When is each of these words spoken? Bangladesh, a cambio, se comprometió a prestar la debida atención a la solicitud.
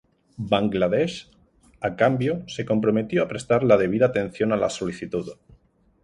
Bangladesh, 0.51 1.17
a 1.89 1.91
cambio, 1.95 2.41
se 2.47 2.65
comprometió 2.65 3.21
a 3.21 3.27
prestar 3.27 3.63
la 3.63 3.77
debida 3.77 4.07
atención 4.07 4.51
a 4.51 4.57
la 4.57 4.71
solicitud. 4.71 5.29